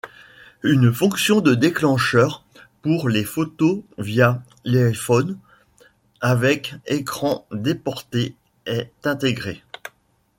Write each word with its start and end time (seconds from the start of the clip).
Une 0.63 0.91
fonction 0.91 1.41
de 1.41 1.53
déclencheur 1.53 2.43
pour 2.81 3.07
les 3.07 3.23
photos 3.23 3.83
via 3.99 4.41
l'iPhone 4.63 5.37
avec 6.21 6.73
écran 6.87 7.45
déporté 7.51 8.33
est 8.65 8.91
intégrée. 9.05 9.61